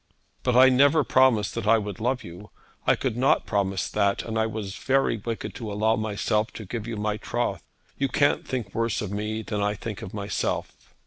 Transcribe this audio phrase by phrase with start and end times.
[0.41, 2.49] 'But I never promised that I would love you.
[2.87, 6.15] I could not promise that; and I was very wicked to allow them
[6.53, 7.61] to give you my troth.
[7.99, 10.71] You can't think worse of me than I think of myself.'